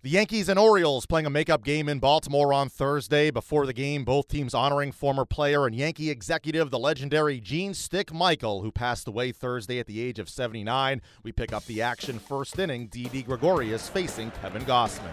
The 0.00 0.10
Yankees 0.10 0.48
and 0.48 0.60
Orioles 0.60 1.06
playing 1.06 1.26
a 1.26 1.30
makeup 1.30 1.64
game 1.64 1.88
in 1.88 1.98
Baltimore 1.98 2.52
on 2.52 2.68
Thursday. 2.68 3.32
Before 3.32 3.66
the 3.66 3.72
game, 3.72 4.04
both 4.04 4.28
teams 4.28 4.54
honoring 4.54 4.92
former 4.92 5.24
player 5.24 5.66
and 5.66 5.74
Yankee 5.74 6.08
executive, 6.08 6.70
the 6.70 6.78
legendary 6.78 7.40
Gene 7.40 7.74
Stick 7.74 8.14
Michael, 8.14 8.62
who 8.62 8.70
passed 8.70 9.08
away 9.08 9.32
Thursday 9.32 9.80
at 9.80 9.88
the 9.88 10.00
age 10.00 10.20
of 10.20 10.28
79. 10.28 11.02
We 11.24 11.32
pick 11.32 11.52
up 11.52 11.64
the 11.64 11.82
action 11.82 12.20
first 12.20 12.56
inning. 12.60 12.86
Didi 12.86 13.24
Gregorius 13.24 13.88
facing 13.88 14.30
Kevin 14.40 14.62
Gausman. 14.62 15.12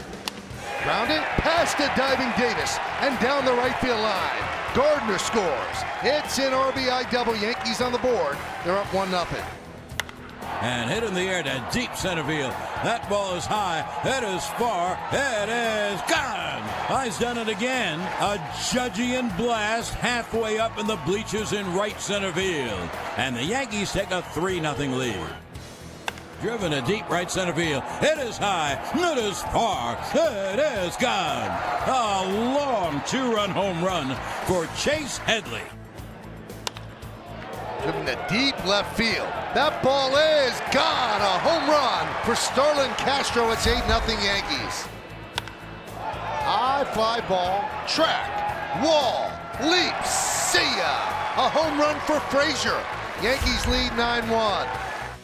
Grounded, 0.84 1.24
past 1.42 1.78
to 1.78 1.92
diving 1.98 2.30
Davis, 2.40 2.78
and 3.00 3.20
down 3.20 3.44
the 3.44 3.54
right 3.54 3.76
field 3.78 4.00
line. 4.02 4.44
Gardner 4.76 5.18
scores. 5.18 5.78
It's 6.04 6.38
an 6.38 6.52
RBI 6.52 7.10
double. 7.10 7.36
Yankees 7.36 7.82
on 7.82 7.92
the 7.92 7.98
board. 7.98 8.38
They're 8.64 8.78
up 8.78 8.94
1 8.94 9.10
0 9.10 9.26
and 10.66 10.90
hit 10.90 11.04
in 11.04 11.14
the 11.14 11.22
air 11.22 11.44
to 11.44 11.68
deep 11.72 11.96
center 11.96 12.24
field. 12.24 12.52
That 12.84 13.08
ball 13.08 13.36
is 13.36 13.46
high. 13.46 13.86
It 14.04 14.24
is 14.24 14.44
far. 14.58 14.98
It 15.12 15.48
is 15.48 16.02
gone. 16.10 17.06
He's 17.06 17.20
done 17.20 17.38
it 17.38 17.48
again. 17.48 18.00
A 18.00 18.40
Judgian 18.72 19.36
blast 19.38 19.94
halfway 19.94 20.58
up 20.58 20.80
in 20.80 20.88
the 20.88 20.96
bleachers 21.06 21.54
in 21.54 21.72
right 21.76 22.00
center 22.02 22.32
field. 22.32 22.90
And 23.16 23.36
the 23.36 23.44
Yankees 23.44 23.92
take 23.92 24.10
a 24.10 24.24
3 24.24 24.60
0 24.60 24.76
lead. 24.98 25.28
Driven 26.42 26.72
to 26.72 26.82
deep 26.82 27.08
right 27.12 27.30
center 27.30 27.54
field. 27.54 27.84
It 28.02 28.18
is 28.18 28.38
high. 28.38 28.74
It 28.96 29.20
is 29.20 29.44
far. 29.44 30.00
It 30.16 30.60
is 30.60 30.96
gone. 30.98 31.52
A 31.88 32.56
long 32.56 33.04
two 33.06 33.32
run 33.32 33.52
home 33.52 33.84
run 33.84 34.16
for 34.48 34.66
Chase 34.76 35.20
Headley 35.20 35.62
driven 37.86 38.06
to 38.08 38.18
deep 38.28 38.58
left 38.66 38.98
field. 38.98 39.30
That 39.54 39.78
ball 39.84 40.10
is 40.18 40.58
gone. 40.74 41.22
A 41.22 41.38
home 41.46 41.70
run 41.70 42.10
for 42.26 42.34
Starlin 42.34 42.90
Castro. 42.98 43.52
It's 43.52 43.68
8 43.68 43.78
0 43.86 44.02
Yankees. 44.26 44.90
High 46.50 46.86
fly 46.94 47.22
ball, 47.30 47.62
track, 47.88 48.82
wall, 48.82 49.30
leap, 49.70 49.94
see 50.06 50.66
ya. 50.78 50.98
A 51.38 51.50
home 51.50 51.78
run 51.80 52.00
for 52.10 52.20
Frazier. 52.34 52.82
Yankees 53.22 53.66
lead 53.68 53.96
9 53.96 54.30
1. 54.30 54.68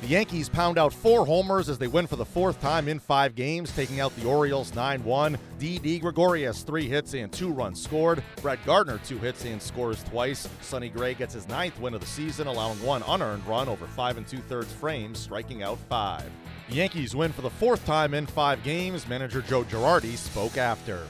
The 0.02 0.08
Yankees 0.08 0.50
pound 0.50 0.80
out 0.80 0.92
four 0.92 1.28
homers 1.28 1.70
as 1.70 1.78
they 1.78 1.86
win 1.88 2.08
for 2.08 2.16
the 2.16 2.26
fourth 2.26 2.60
time 2.60 2.88
in 2.88 2.98
five 2.98 3.36
games, 3.36 3.72
taking 3.76 4.00
out 4.00 4.16
the 4.16 4.28
Orioles 4.28 4.74
9 4.74 5.04
1. 5.04 5.38
Didi 5.60 6.00
Gregorius, 6.00 6.64
three 6.64 6.88
hits 6.88 7.14
and 7.14 7.32
two 7.32 7.52
runs 7.52 7.80
scored. 7.80 8.24
Brett 8.42 8.58
Gardner, 8.66 9.00
two 9.06 9.20
hits 9.20 9.46
and 9.46 9.62
scores 9.62 10.04
twice. 10.06 10.50
Sonny 10.62 10.90
Gray 10.90 11.14
gets 11.14 11.36
his 11.36 11.48
ninth 11.48 11.80
win 11.80 11.94
of 11.94 12.02
the 12.02 12.08
season, 12.08 12.48
allowing 12.48 12.82
one 12.82 13.04
unearned 13.08 13.46
run 13.46 13.70
over 13.70 13.86
five 13.86 14.18
and 14.18 14.26
two 14.26 14.40
thirds 14.40 14.74
frames, 14.74 15.20
striking 15.20 15.62
out 15.62 15.78
five. 15.88 16.32
The 16.70 16.78
Yankees 16.78 17.16
win 17.16 17.32
for 17.32 17.44
the 17.44 17.52
fourth 17.52 17.86
time 17.86 18.16
in 18.16 18.26
five 18.26 18.64
games. 18.64 19.08
Manager 19.08 19.44
Joe 19.44 19.64
Girardi 19.66 20.18
spoke 20.18 20.58
after. 20.58 21.06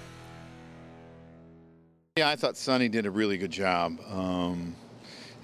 Yeah, 2.17 2.27
I 2.27 2.35
thought 2.35 2.57
Sonny 2.57 2.89
did 2.89 3.05
a 3.05 3.11
really 3.11 3.37
good 3.37 3.51
job. 3.51 3.97
Um, 4.09 4.75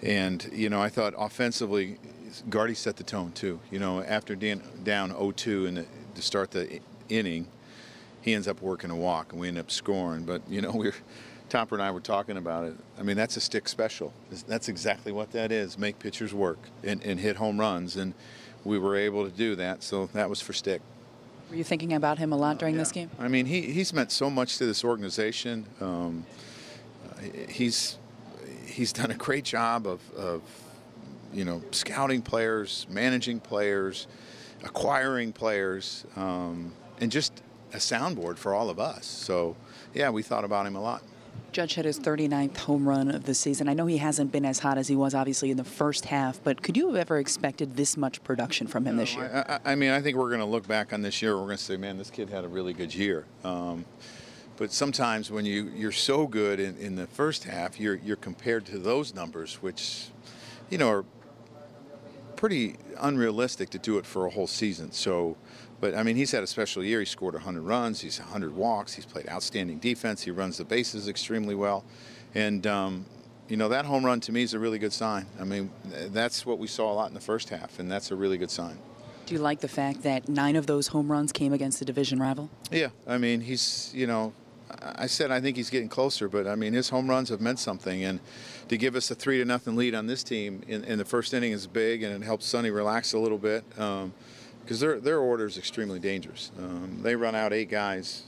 and, 0.02 0.46
you 0.52 0.70
know, 0.70 0.82
I 0.82 0.90
thought 0.90 1.14
offensively, 1.18 1.98
Gardy 2.50 2.74
set 2.74 2.98
the 2.98 3.04
tone 3.04 3.32
too. 3.32 3.60
You 3.72 3.80
know, 3.80 4.02
after 4.02 4.36
down 4.36 4.60
0-2 5.12 5.68
and 5.68 5.86
to 6.16 6.22
start 6.22 6.52
the 6.52 6.80
inning, 7.10 7.48
he 8.22 8.34
ends 8.34 8.48
up 8.48 8.62
working 8.62 8.92
a 8.92 8.96
walk 8.96 9.32
and 9.32 9.42
we 9.42 9.48
end 9.48 9.58
up 9.58 9.72
scoring. 9.72 10.24
But 10.24 10.42
you 10.50 10.62
know, 10.62 10.72
we're 10.76 10.94
Topper 11.50 11.76
and 11.76 11.82
I 11.82 11.92
were 11.92 12.02
talking 12.02 12.38
about 12.38 12.66
it. 12.66 12.76
I 13.00 13.04
mean, 13.04 13.16
that's 13.16 13.38
a 13.38 13.42
stick 13.42 13.70
special. 13.70 14.14
That's 14.48 14.68
exactly 14.68 15.12
what 15.12 15.32
that 15.32 15.52
is. 15.52 15.78
Make 15.78 15.98
pitchers 16.00 16.34
work 16.34 16.60
and, 16.84 17.02
and 17.04 17.20
hit 17.20 17.38
home 17.38 17.60
runs, 17.60 17.96
and 17.96 18.14
we 18.66 18.78
were 18.78 18.98
able 18.98 19.24
to 19.30 19.36
do 19.36 19.56
that. 19.56 19.82
So 19.82 20.08
that 20.08 20.30
was 20.30 20.42
for 20.42 20.54
stick. 20.54 20.82
Were 21.50 21.56
you 21.56 21.64
thinking 21.64 21.94
about 21.94 22.18
him 22.18 22.34
a 22.34 22.38
lot 22.38 22.60
during 22.60 22.76
uh, 22.76 22.78
yeah. 22.78 22.82
this 22.82 22.92
game? 22.92 23.10
I 23.18 23.30
mean, 23.30 23.46
he, 23.46 23.62
he's 23.62 23.94
meant 23.94 24.12
so 24.12 24.30
much 24.30 24.58
to 24.58 24.66
this 24.66 24.84
organization. 24.84 25.66
Um, 25.80 26.26
he's 27.48 27.98
he's 28.66 28.92
done 28.92 29.10
a 29.10 29.16
great 29.16 29.46
job 29.46 29.88
of, 29.88 30.02
of 30.14 30.42
you 31.34 31.46
know, 31.46 31.62
scouting 31.72 32.22
players, 32.22 32.86
managing 32.90 33.40
players, 33.40 34.08
acquiring 34.64 35.32
players, 35.34 36.06
um, 36.16 36.74
and 37.00 37.12
just 37.12 37.42
a 37.74 37.78
soundboard 37.78 38.38
for 38.38 38.54
all 38.54 38.70
of 38.70 38.80
us. 38.80 39.06
So, 39.06 39.56
yeah, 39.94 40.10
we 40.10 40.24
thought 40.24 40.44
about 40.44 40.66
him 40.66 40.76
a 40.76 40.82
lot. 40.82 41.04
Judge 41.52 41.76
had 41.76 41.86
his 41.86 42.00
39th 42.00 42.58
home 42.58 42.88
run 42.88 43.10
of 43.10 43.24
the 43.24 43.34
season. 43.34 43.70
I 43.70 43.74
know 43.74 43.86
he 43.86 43.98
hasn't 43.98 44.32
been 44.32 44.46
as 44.46 44.60
hot 44.60 44.78
as 44.78 44.88
he 44.88 44.96
was, 44.96 45.16
obviously, 45.16 45.50
in 45.50 45.58
the 45.58 45.64
first 45.64 46.06
half, 46.06 46.44
but 46.44 46.62
could 46.62 46.78
you 46.78 46.88
have 46.88 46.96
ever 46.96 47.18
expected 47.18 47.76
this 47.76 47.98
much 47.98 48.24
production 48.24 48.68
from 48.68 48.86
him 48.86 48.96
no, 48.96 49.02
this 49.02 49.16
year? 49.16 49.46
I, 49.48 49.72
I, 49.72 49.76
mean, 49.76 49.92
I 49.92 50.02
think 50.02 50.18
we're 50.18 50.30
going 50.30 50.40
to 50.40 50.46
look 50.46 50.68
back 50.68 50.94
on 50.94 51.02
this 51.02 51.22
year. 51.22 51.36
We're 51.36 51.46
going 51.46 51.58
to 51.58 51.64
say, 51.64 51.78
man, 51.78 51.98
this 51.98 52.12
kid 52.12 52.30
had 52.30 52.44
a 52.44 52.48
really 52.48 52.74
good 52.74 52.94
year. 52.94 53.26
Um, 53.44 53.86
but 54.58 54.72
sometimes 54.72 55.32
when 55.32 55.46
you, 55.46 55.72
you're 55.76 55.92
so 55.92 56.28
good 56.28 56.60
in, 56.60 56.78
in 56.78 56.96
the 56.96 57.08
first 57.08 57.44
half, 57.46 57.80
you're, 57.80 57.96
you're 57.96 58.18
compared 58.18 58.66
to 58.68 58.78
those 58.78 59.14
numbers, 59.14 59.56
which, 59.56 60.08
you 60.70 60.78
know, 60.78 60.90
are 60.90 61.06
pretty 62.38 62.78
unrealistic 63.00 63.70
to 63.72 63.80
do 63.80 63.98
it 63.98 64.06
for 64.06 64.26
a 64.26 64.30
whole 64.30 64.48
season. 64.48 64.94
So, 64.94 65.36
but 65.82 65.94
I 65.94 66.04
mean, 66.04 66.16
he's 66.16 66.32
had 66.32 66.44
a 66.44 66.48
special 66.48 66.84
year. 66.84 67.00
He 67.00 67.06
scored 67.06 67.34
100 67.34 67.62
runs. 67.62 68.00
He's 68.00 68.20
100 68.20 68.56
walks. 68.56 68.94
He's 68.94 69.06
played 69.06 69.28
outstanding 69.28 69.80
defense. 69.80 70.22
He 70.22 70.32
runs 70.32 70.58
the 70.58 70.64
bases 70.64 71.10
extremely 71.10 71.56
well, 71.56 71.84
and 72.34 72.66
um, 72.66 73.06
you 73.50 73.58
know 73.58 73.68
that 73.68 73.86
home 73.86 74.06
run 74.06 74.22
to 74.22 74.32
me 74.32 74.44
is 74.44 74.54
a 74.54 74.60
really 74.60 74.80
good 74.80 74.94
sign. 74.94 75.26
I 75.40 75.44
mean, 75.44 75.70
that's 76.12 76.46
what 76.46 76.60
we 76.60 76.68
saw 76.68 76.92
a 76.92 76.96
lot 76.96 77.10
in 77.10 77.14
the 77.14 77.20
first 77.20 77.50
half, 77.50 77.80
and 77.80 77.92
that's 77.92 78.12
a 78.12 78.16
really 78.16 78.38
good 78.38 78.52
sign. 78.52 78.78
Do 79.26 79.34
you 79.34 79.42
like 79.42 79.60
the 79.60 79.68
fact 79.68 80.04
that 80.04 80.30
nine 80.30 80.56
of 80.56 80.68
those 80.68 80.88
home 80.88 81.12
runs 81.12 81.34
came 81.34 81.52
against 81.52 81.80
the 81.80 81.86
division 81.86 82.18
rival? 82.18 82.50
Yeah, 82.72 82.90
I 83.06 83.18
mean, 83.18 83.42
he's 83.42 83.92
you 83.94 84.08
know 84.08 84.34
I 84.82 85.08
said 85.08 85.32
I 85.32 85.40
think 85.40 85.58
he's 85.58 85.70
getting 85.70 85.90
closer, 85.90 86.28
but 86.28 86.48
I 86.48 86.56
mean 86.56 86.74
his 86.74 86.90
home 86.90 87.10
runs 87.10 87.30
have 87.30 87.42
meant 87.42 87.60
something, 87.60 88.04
and 88.04 88.20
to 88.68 88.78
give 88.78 88.96
us 88.96 89.10
a 89.12 89.16
three 89.16 89.38
to 89.38 89.46
nothing 89.46 89.76
lead 89.76 89.96
on 89.96 90.08
this 90.08 90.24
team 90.24 90.62
in, 90.68 90.84
in 90.84 90.98
the 90.98 91.06
first 91.06 91.34
inning 91.34 91.52
is 91.52 91.68
big, 91.68 92.04
and 92.04 92.22
it 92.22 92.26
helps 92.26 92.46
Sonny 92.46 92.70
relax 92.70 93.14
a 93.14 93.20
little 93.20 93.38
bit 93.38 93.68
because 93.70 94.04
um, 94.04 94.14
their 94.68 95.00
their 95.00 95.20
order 95.20 95.46
is 95.46 95.58
extremely 95.58 96.00
dangerous. 96.00 96.52
Um, 96.58 97.00
they 97.02 97.16
run 97.16 97.36
out 97.36 97.54
eight 97.54 97.70
guys, 97.70 98.24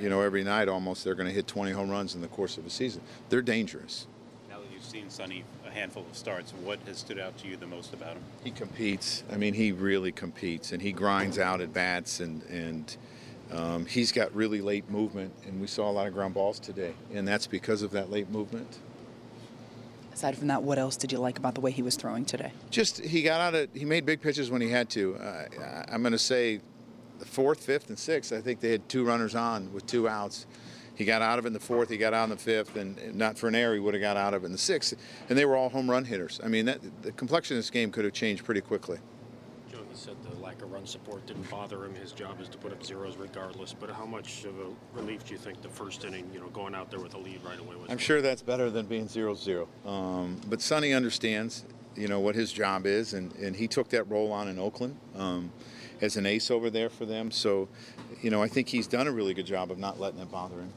you 0.00 0.08
know, 0.08 0.20
every 0.20 0.42
night 0.42 0.68
almost. 0.68 1.04
They're 1.04 1.14
going 1.14 1.28
to 1.28 1.34
hit 1.34 1.46
20 1.46 1.70
home 1.72 1.90
runs 1.90 2.14
in 2.14 2.20
the 2.20 2.28
course 2.28 2.58
of 2.58 2.66
a 2.66 2.70
season. 2.70 3.02
They're 3.28 3.42
dangerous. 3.42 4.06
Now 4.48 4.58
that 4.58 4.66
you've 4.72 4.82
seen 4.82 5.08
Sonny 5.10 5.44
a 5.66 5.70
handful 5.70 6.04
of 6.10 6.16
starts, 6.16 6.52
what 6.64 6.80
has 6.86 6.98
stood 6.98 7.18
out 7.18 7.38
to 7.38 7.48
you 7.48 7.56
the 7.56 7.66
most 7.66 7.92
about 7.92 8.14
him? 8.14 8.22
He 8.42 8.50
competes. 8.50 9.22
I 9.30 9.36
mean, 9.36 9.54
he 9.54 9.70
really 9.70 10.12
competes, 10.12 10.72
and 10.72 10.82
he 10.82 10.92
grinds 10.92 11.38
out 11.38 11.60
at 11.60 11.72
bats 11.72 12.18
and 12.20 12.42
and 12.44 12.96
um, 13.52 13.86
he's 13.86 14.12
got 14.12 14.34
really 14.34 14.60
late 14.60 14.90
movement, 14.90 15.32
and 15.46 15.60
we 15.60 15.66
saw 15.66 15.90
a 15.90 15.92
lot 15.92 16.06
of 16.06 16.12
ground 16.12 16.34
balls 16.34 16.58
today, 16.58 16.92
and 17.14 17.26
that's 17.26 17.46
because 17.46 17.82
of 17.82 17.90
that 17.92 18.10
late 18.10 18.30
movement. 18.30 18.78
Aside 20.12 20.36
from 20.36 20.48
that, 20.48 20.62
what 20.62 20.78
else 20.78 20.96
did 20.96 21.12
you 21.12 21.18
like 21.18 21.38
about 21.38 21.54
the 21.54 21.60
way 21.60 21.70
he 21.70 21.82
was 21.82 21.96
throwing 21.96 22.24
today? 22.24 22.52
Just 22.70 22.98
he 23.04 23.22
got 23.22 23.40
out 23.40 23.54
of 23.54 23.68
he 23.72 23.84
made 23.84 24.04
big 24.04 24.20
pitches 24.20 24.50
when 24.50 24.60
he 24.60 24.68
had 24.68 24.90
to. 24.90 25.14
Uh, 25.16 25.84
I'm 25.88 26.02
going 26.02 26.12
to 26.12 26.18
say 26.18 26.60
the 27.20 27.24
fourth, 27.24 27.64
fifth, 27.64 27.88
and 27.88 27.98
sixth. 27.98 28.32
I 28.32 28.40
think 28.40 28.60
they 28.60 28.70
had 28.70 28.88
two 28.88 29.04
runners 29.04 29.34
on 29.34 29.72
with 29.72 29.86
two 29.86 30.08
outs. 30.08 30.46
He 30.96 31.04
got 31.04 31.22
out 31.22 31.38
of 31.38 31.44
it 31.44 31.48
in 31.48 31.52
the 31.52 31.60
fourth. 31.60 31.88
He 31.88 31.96
got 31.96 32.12
out 32.12 32.24
in 32.24 32.30
the 32.30 32.36
fifth, 32.36 32.74
and 32.74 33.14
not 33.14 33.38
for 33.38 33.46
an 33.46 33.54
error, 33.54 33.74
he 33.74 33.80
would 33.80 33.94
have 33.94 34.00
got 34.00 34.16
out 34.16 34.34
of 34.34 34.42
it 34.42 34.46
in 34.46 34.52
the 34.52 34.58
sixth. 34.58 34.94
And 35.28 35.38
they 35.38 35.44
were 35.44 35.56
all 35.56 35.68
home 35.68 35.88
run 35.88 36.04
hitters. 36.04 36.40
I 36.42 36.48
mean, 36.48 36.64
that, 36.66 36.80
the 37.02 37.12
complexion 37.12 37.56
of 37.56 37.62
this 37.62 37.70
game 37.70 37.92
could 37.92 38.04
have 38.04 38.12
changed 38.12 38.44
pretty 38.44 38.60
quickly 38.60 38.98
said 39.98 40.14
the 40.22 40.27
lack 40.48 40.62
of 40.62 40.72
run 40.72 40.86
support 40.86 41.26
didn't 41.26 41.50
bother 41.50 41.84
him. 41.84 41.94
His 41.94 42.12
job 42.12 42.40
is 42.40 42.48
to 42.48 42.56
put 42.56 42.72
up 42.72 42.82
zeros 42.82 43.18
regardless. 43.18 43.74
But 43.78 43.90
how 43.90 44.06
much 44.06 44.44
of 44.44 44.58
a 44.58 44.98
relief 44.98 45.26
do 45.26 45.34
you 45.34 45.38
think 45.38 45.60
the 45.60 45.68
first 45.68 46.06
inning, 46.06 46.26
you 46.32 46.40
know, 46.40 46.46
going 46.48 46.74
out 46.74 46.90
there 46.90 47.00
with 47.00 47.12
a 47.12 47.18
lead 47.18 47.40
right 47.44 47.60
away 47.60 47.76
was? 47.76 47.90
I'm 47.90 47.98
sure 47.98 48.22
that's 48.22 48.40
better 48.40 48.70
than 48.70 48.86
being 48.86 49.08
0-0. 49.08 49.66
Um, 49.86 50.40
but 50.48 50.62
Sonny 50.62 50.94
understands, 50.94 51.66
you 51.94 52.08
know, 52.08 52.18
what 52.18 52.34
his 52.34 52.50
job 52.50 52.86
is, 52.86 53.12
and, 53.12 53.34
and 53.34 53.56
he 53.56 53.68
took 53.68 53.90
that 53.90 54.04
role 54.04 54.32
on 54.32 54.48
in 54.48 54.58
Oakland 54.58 54.96
um, 55.16 55.52
as 56.00 56.16
an 56.16 56.24
ace 56.24 56.50
over 56.50 56.70
there 56.70 56.88
for 56.88 57.04
them. 57.04 57.30
So, 57.30 57.68
you 58.22 58.30
know, 58.30 58.42
I 58.42 58.48
think 58.48 58.68
he's 58.68 58.86
done 58.86 59.06
a 59.06 59.12
really 59.12 59.34
good 59.34 59.46
job 59.46 59.70
of 59.70 59.76
not 59.76 60.00
letting 60.00 60.18
it 60.18 60.30
bother 60.30 60.56
him 60.56 60.72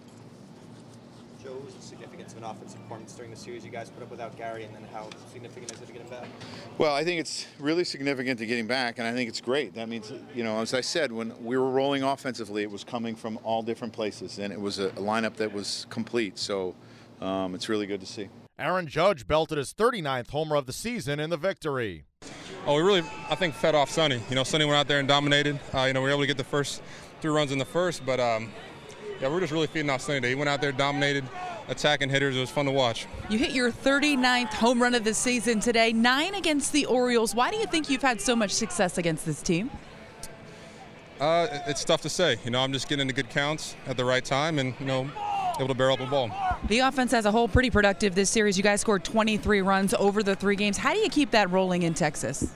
significance 1.80 2.34
of 2.34 2.38
an 2.40 2.44
offensive 2.44 2.80
performance 2.82 3.14
during 3.14 3.32
the 3.32 3.38
series 3.38 3.66
you 3.66 3.72
guys 3.72 3.90
put 3.90 4.04
up 4.04 4.10
without 4.10 4.38
Gary, 4.38 4.64
and 4.64 4.74
then 4.74 4.84
how 4.94 5.10
significant 5.32 5.72
is 5.72 5.82
it 5.82 5.88
to 5.88 5.94
get 5.94 6.02
him 6.02 6.10
back? 6.10 6.28
Well, 6.78 6.94
I 6.94 7.04
think 7.04 7.20
it's 7.20 7.48
really 7.60 7.84
significant 7.84 8.40
to 8.40 8.46
get 8.46 8.58
him 8.58 8.68
back, 8.68 9.00
and 9.00 9.08
I 9.08 9.14
think 9.14 9.30
it's 9.30 9.42
great. 9.42 9.74
That 9.76 9.90
means, 9.90 10.12
you 10.34 10.44
know, 10.44 10.62
as 10.62 10.74
I 10.74 10.82
said, 10.82 11.12
when 11.12 11.34
we 11.44 11.58
were 11.58 11.70
rolling 11.70 12.04
offensively, 12.04 12.64
it 12.64 12.72
was 12.72 12.84
coming 12.84 13.16
from 13.16 13.40
all 13.44 13.62
different 13.62 13.94
places, 13.94 14.40
and 14.40 14.54
it 14.54 14.60
was 14.60 14.80
a, 14.80 14.90
lineup 14.92 15.36
that 15.36 15.52
was 15.52 15.88
complete. 15.90 16.38
So 16.38 16.76
um, 17.22 17.56
it's 17.56 17.70
really 17.70 17.88
good 17.88 18.00
to 18.02 18.06
see. 18.06 18.30
Aaron 18.60 18.88
Judge 18.88 19.28
belted 19.28 19.58
his 19.58 19.74
39th 19.74 20.30
homer 20.30 20.56
of 20.56 20.68
the 20.68 20.74
season 20.74 21.20
in 21.20 21.30
the 21.30 21.38
victory. 21.38 22.06
Oh, 22.68 22.76
we 22.76 22.84
really, 22.84 23.04
I 23.30 23.36
think, 23.36 23.56
fed 23.56 23.74
off 23.74 23.90
Sonny. 23.90 24.22
You 24.30 24.36
know, 24.36 24.44
Sonny 24.44 24.66
went 24.66 24.78
out 24.78 24.88
there 24.88 25.00
and 25.00 25.08
dominated. 25.08 25.60
Uh, 25.74 25.86
you 25.86 25.94
know, 25.94 26.02
we 26.02 26.06
were 26.06 26.12
able 26.12 26.22
to 26.22 26.28
get 26.28 26.38
the 26.38 26.44
first 26.44 26.84
three 27.20 27.32
runs 27.32 27.52
in 27.52 27.58
the 27.58 27.66
first, 27.66 28.06
but 28.06 28.20
um, 28.20 28.52
yeah, 29.22 29.30
we 29.30 29.36
are 29.36 29.40
just 29.40 29.54
really 29.54 29.68
feeding 29.68 29.90
off 29.90 30.02
Sonny 30.02 30.18
today. 30.18 30.30
He 30.30 30.36
went 30.36 30.50
out 30.50 30.62
there, 30.62 30.72
dominated, 30.72 31.24
attacking 31.68 32.10
hitters. 32.10 32.36
It 32.36 32.40
was 32.40 32.50
fun 32.50 32.66
to 32.66 32.72
watch. 32.72 33.06
You 33.30 33.38
hit 33.38 33.52
your 33.52 33.72
39th 33.72 34.54
home 34.54 34.82
run 34.82 34.96
of 34.96 35.04
the 35.04 35.14
season 35.14 35.60
today, 35.60 35.94
nine 35.94 36.34
against 36.34 36.74
the 36.74 36.86
Orioles. 36.88 37.36
Why 37.36 37.52
do 37.52 37.58
you 37.58 37.68
think 37.68 37.90
you've 37.90 38.02
had 38.02 38.20
so 38.20 38.36
much 38.36 38.52
success 38.52 38.98
against 38.98 39.26
this 39.26 39.44
team? 39.44 39.70
Uh, 41.20 41.48
it's 41.68 41.86
tough 41.86 42.02
to 42.02 42.10
say. 42.10 42.38
You 42.44 42.50
know, 42.50 42.62
I'm 42.62 42.74
just 42.74 42.90
getting 42.90 43.02
into 43.02 43.14
good 43.14 43.30
counts 43.30 43.76
at 43.86 43.96
the 43.96 44.04
right 44.04 44.26
time, 44.26 44.58
and 44.58 44.74
you 44.80 44.88
know, 44.88 45.08
able 45.60 45.68
to 45.68 45.76
barrel 45.76 45.94
up 45.94 46.00
a 46.00 46.08
ball. 46.08 46.32
The 46.68 46.80
offense 46.80 47.14
as 47.14 47.26
a 47.26 47.32
whole 47.32 47.48
pretty 47.48 47.70
productive 47.70 48.16
this 48.16 48.32
series. 48.32 48.58
You 48.58 48.64
guys 48.64 48.82
scored 48.82 49.04
23 49.04 49.62
runs 49.62 49.94
over 49.94 50.24
the 50.24 50.36
three 50.36 50.56
games. 50.56 50.78
How 50.78 50.94
do 50.94 51.00
you 51.00 51.10
keep 51.10 51.30
that 51.32 51.52
rolling 51.52 51.84
in 51.84 51.94
Texas? 51.94 52.52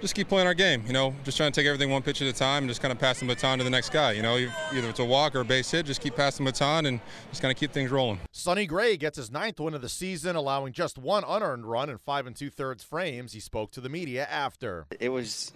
Just 0.00 0.14
keep 0.14 0.28
playing 0.28 0.46
our 0.46 0.54
game. 0.54 0.84
You 0.86 0.92
know, 0.92 1.14
just 1.24 1.38
trying 1.38 1.50
to 1.50 1.58
take 1.58 1.66
everything 1.66 1.90
one 1.90 2.02
pitch 2.02 2.20
at 2.20 2.28
a 2.28 2.32
time 2.32 2.64
and 2.64 2.68
just 2.68 2.82
kind 2.82 2.92
of 2.92 2.98
pass 2.98 3.20
the 3.20 3.26
baton 3.26 3.58
to 3.58 3.64
the 3.64 3.70
next 3.70 3.90
guy. 3.90 4.12
You 4.12 4.22
know, 4.22 4.36
either 4.36 4.88
it's 4.88 5.00
a 5.00 5.04
walk 5.04 5.34
or 5.34 5.40
a 5.40 5.44
base 5.44 5.70
hit, 5.70 5.86
just 5.86 6.02
keep 6.02 6.14
passing 6.14 6.44
the 6.44 6.52
baton 6.52 6.86
and 6.86 7.00
just 7.30 7.40
kind 7.40 7.50
of 7.50 7.58
keep 7.58 7.72
things 7.72 7.90
rolling. 7.90 8.20
Sonny 8.30 8.66
Gray 8.66 8.98
gets 8.98 9.16
his 9.16 9.30
ninth 9.30 9.58
win 9.58 9.72
of 9.72 9.80
the 9.80 9.88
season, 9.88 10.36
allowing 10.36 10.74
just 10.74 10.98
one 10.98 11.24
unearned 11.26 11.64
run 11.64 11.88
in 11.88 11.96
five 11.96 12.26
and 12.26 12.36
two 12.36 12.50
thirds 12.50 12.84
frames. 12.84 13.32
He 13.32 13.40
spoke 13.40 13.70
to 13.72 13.80
the 13.80 13.88
media 13.88 14.26
after. 14.30 14.86
It 15.00 15.08
was. 15.08 15.52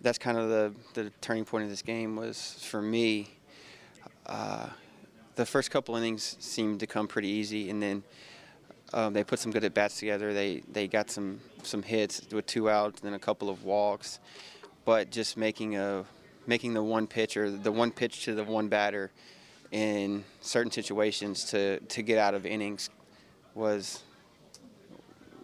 That's 0.00 0.18
kind 0.18 0.38
of 0.38 0.48
the 0.48 0.74
the 0.94 1.10
turning 1.20 1.46
point 1.46 1.64
of 1.64 1.70
this 1.70 1.82
game 1.82 2.14
was 2.14 2.62
for 2.62 2.82
me. 2.82 3.30
Uh, 4.26 4.68
the 5.34 5.46
first 5.46 5.70
couple 5.70 5.96
innings 5.96 6.36
seemed 6.40 6.80
to 6.80 6.86
come 6.86 7.08
pretty 7.08 7.28
easy, 7.28 7.70
and 7.70 7.82
then 7.82 8.02
um, 8.92 9.12
they 9.12 9.24
put 9.24 9.38
some 9.38 9.52
good 9.52 9.64
at 9.64 9.74
bats 9.74 9.98
together. 9.98 10.32
They 10.32 10.62
they 10.70 10.88
got 10.88 11.10
some 11.10 11.40
some 11.62 11.82
hits 11.82 12.22
with 12.32 12.46
two 12.46 12.70
outs, 12.70 13.00
and 13.00 13.06
then 13.06 13.14
a 13.14 13.18
couple 13.18 13.50
of 13.50 13.64
walks, 13.64 14.20
but 14.84 15.10
just 15.10 15.36
making 15.36 15.76
a 15.76 16.04
making 16.46 16.74
the 16.74 16.82
one 16.82 17.06
pitch 17.06 17.36
or 17.36 17.50
the 17.50 17.72
one 17.72 17.90
pitch 17.90 18.24
to 18.24 18.34
the 18.34 18.44
one 18.44 18.68
batter 18.68 19.10
in 19.70 20.24
certain 20.40 20.72
situations 20.72 21.44
to 21.44 21.78
to 21.80 22.02
get 22.02 22.18
out 22.18 22.34
of 22.34 22.46
innings 22.46 22.88
was 23.54 24.02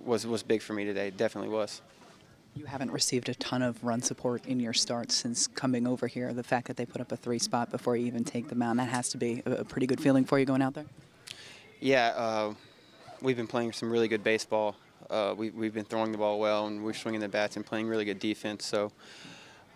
was 0.04 0.26
was 0.26 0.42
big 0.42 0.62
for 0.62 0.72
me 0.72 0.84
today. 0.84 1.10
Definitely 1.10 1.50
was. 1.50 1.82
You 2.56 2.66
haven't 2.66 2.92
received 2.92 3.28
a 3.28 3.34
ton 3.34 3.62
of 3.62 3.82
run 3.82 4.00
support 4.00 4.46
in 4.46 4.60
your 4.60 4.72
starts 4.72 5.14
since 5.16 5.48
coming 5.48 5.88
over 5.88 6.06
here. 6.06 6.32
The 6.32 6.44
fact 6.44 6.68
that 6.68 6.76
they 6.76 6.86
put 6.86 7.00
up 7.00 7.10
a 7.10 7.16
three 7.16 7.40
spot 7.40 7.68
before 7.68 7.96
you 7.96 8.06
even 8.06 8.22
take 8.22 8.48
the 8.48 8.54
mound, 8.54 8.78
that 8.78 8.88
has 8.88 9.08
to 9.08 9.18
be 9.18 9.42
a 9.44 9.64
pretty 9.64 9.88
good 9.88 10.00
feeling 10.00 10.24
for 10.24 10.38
you 10.38 10.46
going 10.46 10.62
out 10.62 10.74
there. 10.74 10.86
Yeah, 11.80 12.12
uh, 12.16 12.54
we've 13.24 13.38
been 13.38 13.46
playing 13.46 13.72
some 13.72 13.90
really 13.90 14.06
good 14.06 14.22
baseball. 14.22 14.76
Uh, 15.08 15.34
we, 15.36 15.46
have 15.46 15.72
been 15.72 15.84
throwing 15.84 16.12
the 16.12 16.18
ball 16.18 16.38
well, 16.38 16.66
and 16.66 16.84
we're 16.84 16.92
swinging 16.92 17.22
the 17.22 17.28
bats 17.28 17.56
and 17.56 17.64
playing 17.64 17.88
really 17.88 18.04
good 18.04 18.18
defense. 18.18 18.66
So 18.66 18.92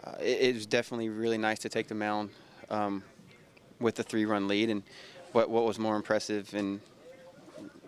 uh, 0.04 0.12
it, 0.20 0.40
it, 0.40 0.54
was 0.54 0.66
definitely 0.66 1.08
really 1.08 1.38
nice 1.38 1.58
to 1.60 1.70
take 1.70 1.88
the 1.88 1.94
mound 1.94 2.28
um, 2.68 3.02
with 3.80 3.94
the 3.94 4.02
three-run 4.02 4.48
lead. 4.48 4.68
And 4.68 4.82
what, 5.32 5.48
what 5.48 5.64
was 5.64 5.78
more 5.78 5.96
impressive 5.96 6.52
and 6.52 6.80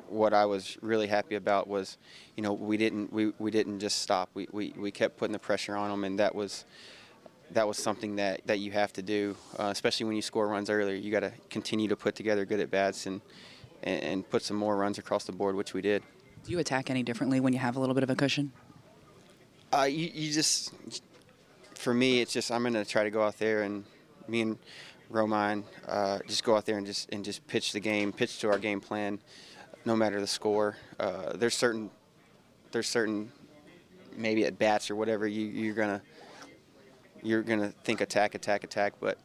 what 0.09 0.33
I 0.33 0.47
was 0.47 0.79
really 0.81 1.07
happy 1.07 1.35
about 1.35 1.69
was, 1.69 1.99
you 2.37 2.43
know, 2.43 2.55
we 2.55 2.79
didn't 2.79 3.13
we, 3.13 3.33
we 3.39 3.51
didn't 3.51 3.81
just 3.81 4.01
stop. 4.01 4.31
We, 4.33 4.49
we, 4.51 4.73
we 4.77 4.91
kept 4.91 5.19
putting 5.19 5.33
the 5.33 5.39
pressure 5.39 5.77
on 5.77 5.91
them, 5.91 6.05
and 6.05 6.19
that 6.19 6.35
was 6.35 6.65
that 7.51 7.69
was 7.69 7.77
something 7.77 8.17
that, 8.17 8.41
that 8.47 8.61
you 8.61 8.71
have 8.71 8.93
to 8.95 9.03
do, 9.03 9.37
uh, 9.59 9.65
especially 9.65 10.07
when 10.07 10.17
you 10.17 10.23
score 10.23 10.49
runs 10.49 10.71
earlier. 10.71 10.95
You 10.95 11.11
got 11.11 11.21
to 11.21 11.33
continue 11.51 11.89
to 11.89 11.97
put 11.97 12.15
together 12.15 12.45
good 12.45 12.61
at 12.61 12.71
bats 12.71 13.07
and, 13.07 13.21
and 13.83 14.03
and 14.03 14.31
put 14.31 14.43
some 14.43 14.57
more 14.57 14.77
runs 14.77 14.99
across 14.99 15.25
the 15.25 15.33
board, 15.33 15.55
which 15.55 15.75
we 15.75 15.81
did. 15.81 16.03
Do 16.45 16.53
you 16.53 16.59
attack 16.59 16.91
any 16.91 17.03
differently 17.03 17.41
when 17.41 17.53
you 17.53 17.59
have 17.59 17.77
a 17.77 17.81
little 17.81 17.95
bit 17.95 18.03
of 18.03 18.11
a 18.11 18.17
cushion? 18.17 18.53
Uh, 19.73 19.83
you, 19.83 20.11
you 20.13 20.33
just, 20.33 20.73
for 21.75 21.95
me, 21.95 22.21
it's 22.21 22.33
just 22.33 22.51
I'm 22.51 22.63
going 22.63 22.75
to 22.75 22.85
try 22.85 23.05
to 23.05 23.11
go 23.11 23.23
out 23.23 23.39
there 23.39 23.63
and 23.63 23.85
me 24.27 24.41
and 24.41 24.59
Romine 25.13 25.65
uh, 25.87 26.19
just 26.27 26.45
go 26.45 26.57
out 26.57 26.65
there 26.65 26.79
and 26.79 26.87
just 26.87 27.13
and 27.13 27.25
just 27.25 27.47
pitch 27.47 27.73
the 27.73 27.81
game, 27.81 28.13
pitch 28.13 28.39
to 28.41 28.49
our 28.51 28.59
game 28.59 28.81
plan 28.81 29.21
no 29.85 29.97
matter 29.97 30.21
the 30.21 30.27
score. 30.27 30.77
Uh, 30.99 31.33
there's 31.35 31.55
certain 31.55 31.91
there's 32.73 32.89
certain 32.89 33.31
maybe 34.17 34.45
at 34.45 34.59
bats 34.59 34.91
or 34.91 34.97
whatever 34.97 35.27
you, 35.27 35.47
you're 35.47 35.75
gonna 35.75 36.03
you're 37.23 37.43
gonna 37.43 37.73
think 37.85 38.01
attack, 38.01 38.35
attack, 38.35 38.65
attack. 38.65 38.95
But 39.01 39.19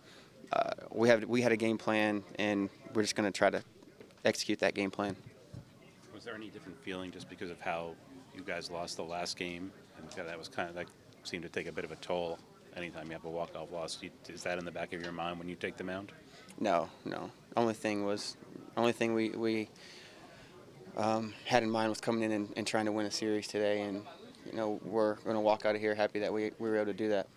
uh, 0.52 0.72
we 0.92 1.10
have 1.10 1.24
we 1.26 1.42
had 1.42 1.52
a 1.52 1.58
game 1.58 1.78
plan, 1.78 2.24
and 2.40 2.70
we're 2.94 3.04
just 3.04 3.16
gonna 3.16 3.32
try 3.32 3.50
to 3.50 3.64
execute 4.26 4.60
that 4.60 4.74
game 4.74 4.92
plan. 4.92 5.16
Was 6.14 6.24
there 6.24 6.36
any 6.36 6.50
different 6.50 6.82
feeling 6.82 7.12
just 7.12 7.30
because 7.30 7.50
of 7.50 7.62
how 7.62 7.96
you 8.36 8.44
guys 8.44 8.70
lost 8.70 8.98
the 8.98 9.04
last 9.04 9.38
game, 9.38 9.72
and 9.98 10.28
that 10.28 10.38
was 10.38 10.50
kind 10.50 10.70
of 10.70 10.76
that 10.76 10.88
seemed 11.24 11.44
to 11.44 11.50
take 11.50 11.68
a 11.68 11.72
bit 11.72 11.86
of 11.86 11.92
a 11.92 11.96
toll. 11.98 12.38
Anytime 12.76 13.08
you 13.08 13.14
have 13.14 13.24
a 13.24 13.30
walk-off 13.30 13.72
loss, 13.72 13.98
is 14.28 14.44
that 14.44 14.60
in 14.60 14.66
the 14.66 14.72
back 14.72 14.92
of 14.92 15.02
your 15.02 15.14
mind 15.14 15.40
when 15.40 15.48
you 15.48 15.56
take 15.56 15.78
the 15.78 15.84
mound? 15.84 16.12
No, 16.60 16.90
no. 17.06 17.32
Only 17.56 17.74
thing 17.74 18.06
was, 18.06 18.36
only 18.76 18.92
thing 18.92 19.14
we 19.14 19.30
we 19.30 19.70
um, 20.98 21.34
had 21.46 21.64
in 21.64 21.70
mind 21.70 21.90
was 21.90 22.02
coming 22.02 22.24
in 22.24 22.32
and, 22.32 22.54
and, 22.58 22.68
trying 22.68 22.86
to 22.86 22.92
win 22.92 23.06
a 23.06 23.12
series 23.12 23.48
today, 23.48 23.82
and 23.82 24.02
you 24.46 24.58
know 24.58 24.80
we're 24.84 25.16
going 25.16 25.36
to 25.36 25.42
walk 25.42 25.66
out 25.66 25.76
of 25.76 25.82
here 25.82 25.96
happy 25.96 26.20
that 26.20 26.34
we, 26.34 26.52
we 26.60 26.70
were 26.70 26.76
able 26.76 26.88
to 26.88 26.94
do 26.94 27.10
that. 27.10 27.28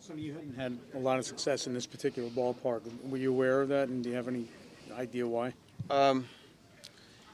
So 0.00 0.14
you 0.14 0.32
hadn't 0.32 0.56
had 0.56 0.78
a 0.94 0.98
lot 0.98 1.18
of 1.18 1.26
success 1.26 1.66
in 1.66 1.74
this 1.74 1.86
particular 1.86 2.30
ballpark. 2.30 2.82
Were 3.08 3.18
you 3.18 3.30
aware 3.30 3.60
of 3.60 3.68
that, 3.70 3.88
and 3.88 4.02
do 4.02 4.10
you 4.10 4.16
have 4.16 4.28
any 4.28 4.48
idea 4.98 5.26
why? 5.26 5.54
Um, 5.88 6.26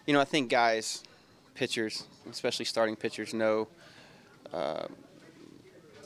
you 0.07 0.13
know, 0.13 0.21
I 0.21 0.25
think 0.25 0.51
guys, 0.51 1.03
pitchers, 1.55 2.05
especially 2.31 2.67
starting 2.67 2.95
pitchers, 2.95 3.33
know. 3.33 3.69
Uh, 4.53 4.87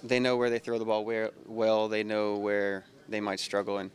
they 0.02 0.20
know 0.20 0.36
where 0.36 0.48
they 0.48 0.60
throw 0.60 0.78
the 0.78 0.84
ball 0.84 1.04
where, 1.04 1.32
well. 1.46 1.88
They 1.88 2.04
know 2.04 2.36
where 2.36 2.84
they 3.08 3.20
might 3.20 3.40
struggle, 3.40 3.78
and 3.78 3.90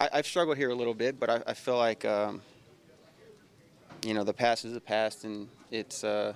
I, 0.00 0.08
have 0.16 0.26
struggled 0.26 0.56
here 0.56 0.70
a 0.70 0.74
little 0.74 0.94
bit, 0.94 1.20
but 1.20 1.28
I, 1.28 1.42
I 1.48 1.54
feel 1.54 1.76
like 1.76 2.04
um, 2.06 2.40
you 4.02 4.14
know, 4.14 4.24
the 4.24 4.32
past 4.32 4.64
is 4.64 4.72
the 4.72 4.80
past, 4.80 5.24
and 5.24 5.48
it's 5.70 6.04
uh, 6.04 6.32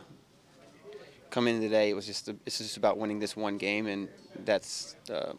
coming 1.30 1.60
today. 1.60 1.88
It 1.88 1.94
was 1.94 2.06
just 2.06 2.28
a, 2.28 2.36
it's 2.44 2.58
just 2.58 2.76
about 2.76 2.98
winning 2.98 3.18
this 3.18 3.34
one 3.34 3.56
game, 3.56 3.86
and 3.86 4.08
that's. 4.44 4.94
Uh, 5.10 5.32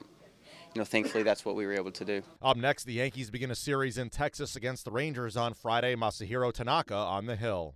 you 0.74 0.80
know, 0.80 0.86
thankfully, 0.86 1.24
that's 1.24 1.44
what 1.46 1.56
we 1.56 1.66
were 1.66 1.74
able 1.74 1.92
to 1.92 2.06
do. 2.06 2.22
Up 2.42 2.58
next, 2.58 2.84
the 2.84 2.94
Yankees 2.94 3.30
begin 3.32 3.52
a 3.52 3.56
series 3.56 3.98
in 3.98 4.10
Texas 4.10 4.56
against 4.56 4.86
the 4.86 4.92
Rangers 4.92 5.36
on 5.36 5.54
Friday. 5.54 5.96
Masahiro 5.96 6.54
Tanaka 6.54 6.96
on 6.96 7.26
the 7.26 7.36
hill. 7.36 7.76